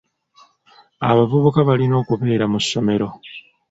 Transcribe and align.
Abavubuka 1.09 1.59
balina 1.67 1.95
okubeera 2.03 2.45
mu 2.51 2.59
ssomero. 2.63 3.07